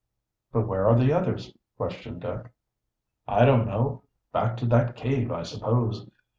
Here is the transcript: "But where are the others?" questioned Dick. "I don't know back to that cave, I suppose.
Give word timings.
"But 0.51 0.67
where 0.67 0.87
are 0.87 0.97
the 0.97 1.13
others?" 1.13 1.55
questioned 1.77 2.21
Dick. 2.21 2.51
"I 3.27 3.45
don't 3.45 3.67
know 3.67 4.01
back 4.33 4.57
to 4.57 4.65
that 4.65 4.95
cave, 4.95 5.31
I 5.31 5.43
suppose. 5.43 6.09